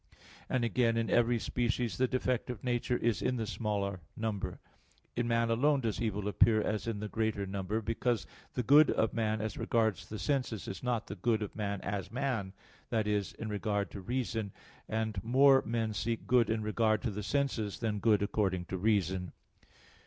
[0.49, 4.59] And again, in every species the defect of nature is in the smaller number.
[5.15, 8.25] In man alone does evil appear as in the greater number; because
[8.55, 12.11] the good of man as regards the senses is not the good of man as
[12.11, 12.51] man
[12.89, 14.53] that is, in regard to reason;
[14.89, 19.33] and more men seek good in regard to the senses than good according to reason.